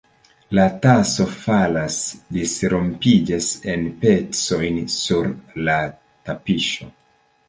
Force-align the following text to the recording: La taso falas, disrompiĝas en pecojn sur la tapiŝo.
La 0.59 0.63
taso 0.83 1.25
falas, 1.41 1.97
disrompiĝas 2.37 3.49
en 3.73 3.83
pecojn 4.05 4.79
sur 4.95 5.29
la 5.69 5.77
tapiŝo. 6.31 6.89